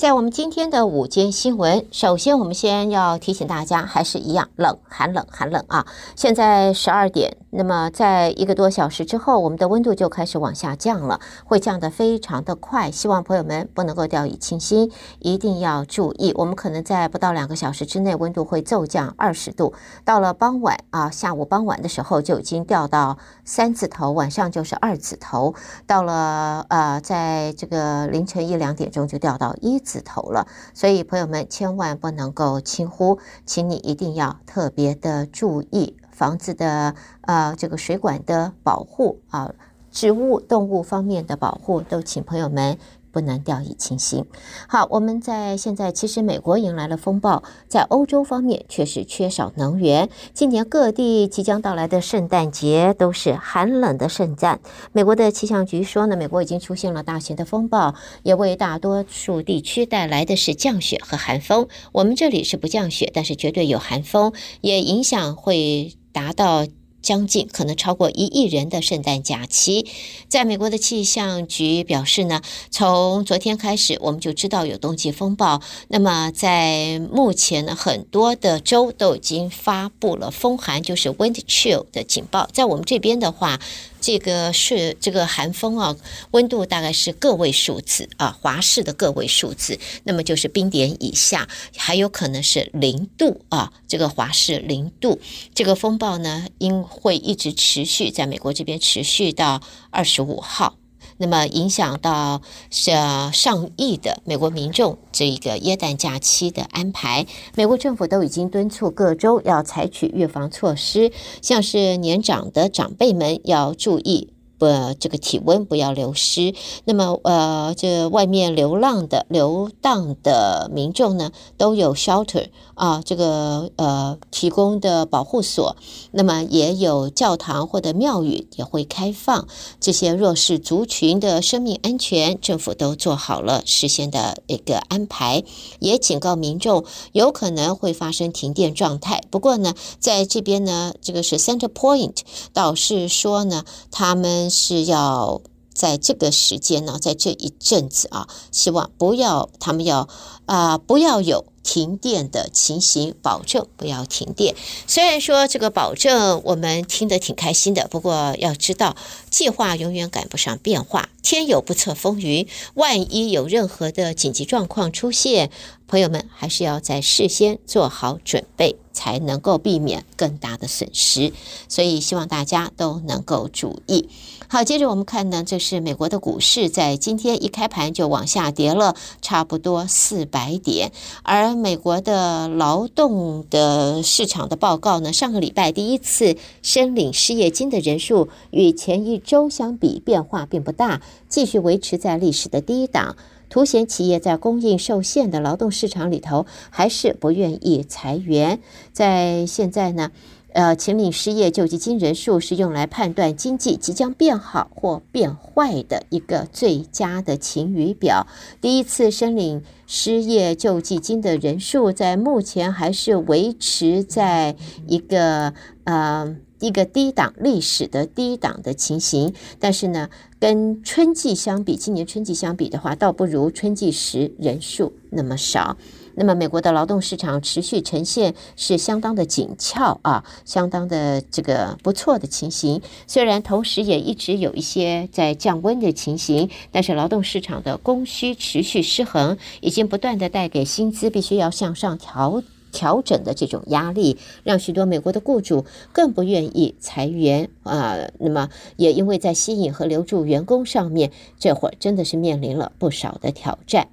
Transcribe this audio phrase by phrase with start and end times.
[0.00, 5.86] 在我们今天的午间新闻，首先我们先要提醒大家，还是一样冷，寒冷，寒冷啊！
[6.16, 12.90] 现在十二点，那么在一个多小时之后，我们的温度就开始往下降了，会降得非常的快。
[12.90, 16.32] 希望朋友们不能够掉以轻心，一定要注意。
[16.34, 19.74] 我们可能在不到两个小时之内，温度会骤降二十度，
[20.06, 25.54] 到了傍晚啊，下午傍晚的时候就已经掉到三字头，晚上就是二字头，
[25.86, 39.52] 到了呃，在这个凌晨一两点钟就掉到一字字头了，所以朋友们千万不能够轻忽，请你一定要特别的注意房子的呃这个水管的保护啊，
[39.90, 42.78] 植物动物方面的保护，都请朋友们。
[43.12, 44.24] 不能掉以轻心。
[44.68, 50.08] 好，我们在现在其实美国迎来了风暴，在欧洲方面却是缺少能源。
[50.32, 54.60] 今年各地即将到来的圣诞节都是寒冷的圣诞。
[54.92, 61.68] 美国的气象局说呢，美国已经出现了大型的风暴，也为大多数地区带来的是降雪和寒风。
[61.92, 66.66] 我们这里是不降雪，但是绝对有寒风，也影响会达到。
[67.02, 69.86] 将近可能超过一亿人的圣诞假期，
[70.28, 75.60] 在美国的气象局表示呢，从昨天开始我们就知道有冬季风暴。
[75.88, 82.48] 那么在目前呢，很多的州都已经发布了风寒，就是 wind chill 的警报。
[82.52, 83.60] 在我们这边的话。
[84.02, 85.94] 这个是这个寒风啊，
[86.30, 95.20] 温度大概是个位数字啊，华氏的个位数字，那么就是冰点以下，还有可能是零度啊，这个华氏零度。
[95.54, 100.74] 这个风暴呢，因会一直持续，在美国这边持续到二十五号。
[101.16, 102.92] 那么影响到是
[103.32, 114.32] 上亿的美国民众这一个耶诞假期的安排，美国政府都已经敦促各州要采取预防措施，像是年长的长辈们要注意。
[114.60, 114.66] 不，
[115.00, 116.54] 这个体温不要流失。
[116.84, 125.76] 那么，呃，这外面流浪的、流荡的民众呢，都有 shelter 啊，这个呃提供的保护所。
[126.10, 129.48] 那么，也有教堂或者庙宇也会开放。
[129.80, 135.42] 这些弱势族群的生命安全，政府都做好了事先的一个安排，
[135.78, 139.22] 也警告民众有可能会发生停电状态。
[139.30, 142.18] 不过呢，在这边呢，这个是 Center Point，
[142.52, 144.49] 倒是说呢，他们。
[144.50, 145.40] 是要
[145.72, 150.08] 在这个时间呢，在这一阵子啊，希望不要他们要
[150.44, 154.56] 啊、不要有停电的情形，保证不要停电。
[154.88, 158.96] 虽然说这个保证我们听得挺开心的，不过要知道
[159.30, 165.52] 计划永远赶不上变化，天有不测风云，万一有任何的紧急状况出现，
[165.86, 171.32] 朋友们还是要在事先做好准备，才能够避免更大的损失。
[171.68, 174.08] 所以希望大家都能够注意。
[174.52, 180.90] 好，接着我们看呢，这是美国的股市，在今天一开盘就往下跌了，差不多四百点。
[181.22, 193.14] 而美国的劳动的市场的报告呢，上个礼拜第一次申领失业金的人数与前一周相比变化并不大，继续维持在历史的低档，
[193.48, 198.58] 凸显企业在供应受限的劳动市场里头，还是不愿意裁员。
[198.92, 200.10] 在现在呢。
[200.52, 208.26] 呃，请领失业救济金人数是用来判断经济即将变好或变坏的一个最佳的晴雨表。
[208.60, 214.56] 第一次申领失业救济金的人数在目前还是维持在
[214.86, 219.32] 一个呃一个低档历史的低档的情形。
[219.58, 225.76] 但是呢，跟春季相比，今年春季相比的话，倒不如春季时人数那么少。
[226.20, 232.82] 那么，美国的劳动市场持续呈现是相当的紧俏啊，相当的这个不错的情形。
[233.06, 247.96] 虽然同时也一直有一些在降温的情形，但是劳动市场的供需持续失衡，已经不断的带给薪资必须要向上调调整的这种压力，让许多美国的雇主更不愿意裁员啊。
[248.18, 253.88] 那么，也因为在吸引和留住员工上面，这会儿真的是面临了不少的挑战。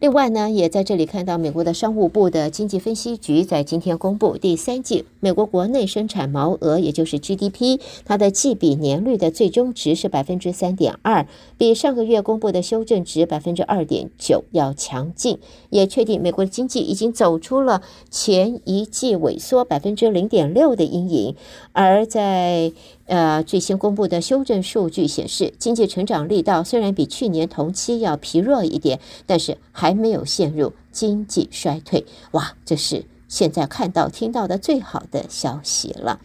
[0.00, 15.38] 另外呢，也在这里看到美国的商务部的经济分析局在今天公布第三季美国国内生产毛额，也就是 GDP，它的季比年率的最终值是百分之三点二，比上个月公布的修正值百分之二点九要强劲，
[15.70, 21.34] 也确定美国的经济已经走出了前一季萎缩百分之零点六的阴影，
[21.72, 22.72] 而在。
[23.08, 32.04] 呃，最新公布的修正数据显示，经济成长力道虽然比去年同期要疲弱一点，但是还还没有陷入经济衰退。
[32.32, 36.20] 哇，这是现在看到、听到的最好的消息了。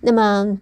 [0.00, 0.60] 那么，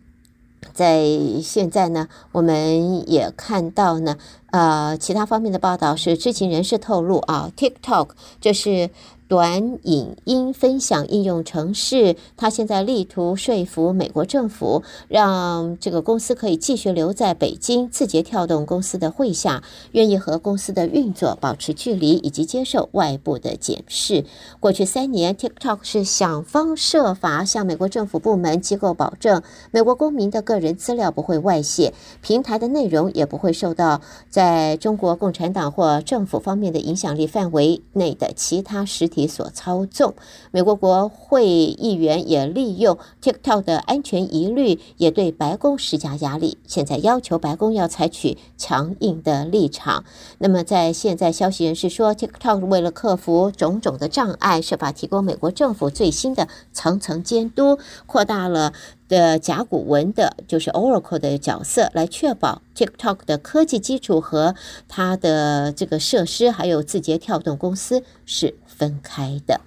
[0.72, 1.04] 在
[1.42, 4.16] 现在呢，我们也看到呢，
[4.50, 8.08] 呃，其他方面的报道是知情人士透露啊，TikTok
[8.40, 8.88] 就是。
[9.32, 17.88] 短影音分享应用程式，他现在力图说服美国政府，让这个公司可以继续留在北京。
[17.88, 19.62] 字节跳动公司的会下，
[19.92, 24.26] 愿意和公司的运作保持距离，以及接受外部的检视。
[24.60, 40.14] 过去三年，TikTok 是想方设法向美国政府部门机构保证，美国公民的个人资料不会外泄，平台的内容也不会受到在中国共产党或政府方面的影响力范围内的其他实体所操纵，
[40.50, 46.58] 美国国会议员也利用 TikTok 的安全疑虑，也对白宫施加压力。
[46.66, 50.04] 现在要求白宫要采取强硬的立场。
[50.38, 58.72] 那么，在现在，消息人士说，TikTok 为了克服种种的障碍，设法提供美国政府最新的层层监督，扩大了
[59.12, 64.54] 的甲骨文的，就是 Oracle 的角色，来确保 TikTok 的科技基础和
[64.88, 68.54] 它的这个设施，还有字节跳动公司是。
[68.82, 69.60] 分开的。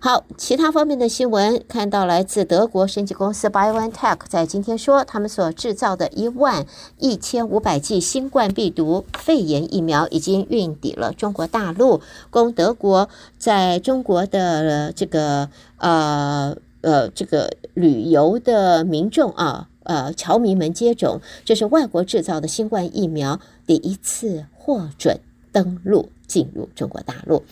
[0.00, 6.66] 好，其他方面的新闻看到，来自德国生技公司 BioNTech 在今天说，他们所制造的一万
[6.98, 15.48] 一千五百剂新冠病毒肺炎疫苗已经运抵了中国大陆，供德国在中国的这个
[15.78, 16.54] 呃
[16.84, 21.20] 呃这个旅游的民众啊呃侨民们接种。
[21.44, 25.18] 这是外国制造的新冠疫苗第一次获准
[25.50, 26.10] 登陆。
[26.26, 27.42] 进入中国大陆，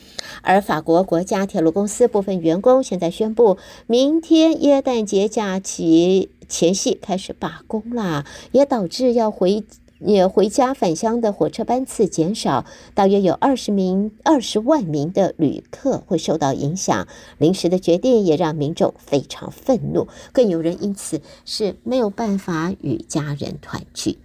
[0.41, 9.63] 而法国国家铁路公司部分员工现在宣布，明天耶诞节假期前夕开始罢工啦，也导致要回
[10.05, 12.65] 也回家返乡的火车班次减少，
[12.95, 17.07] 大约有二十名二十万名的旅客会受到影响。
[17.39, 24.19] 临时的决定也让民众非常愤怒，更有人因此是没有办法与家人团聚。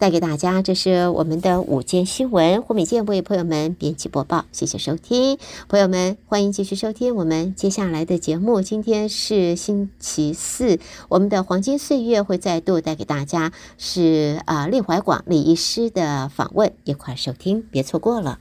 [0.00, 2.62] 带给大家，这是我们的午间新闻。
[2.62, 5.36] 胡美健为朋友们编辑播报，谢谢收听。
[5.68, 8.62] 朋友们，欢迎继续收听我们接下来的节目。
[8.62, 10.78] 今天是星期四，
[11.10, 18.38] 我们的黄金岁月会再度带给大家是啊，李怀广李医师的访问，一块收听，别错过了。